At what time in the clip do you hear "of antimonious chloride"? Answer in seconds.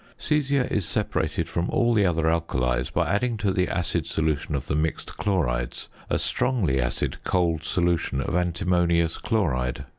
8.19-9.85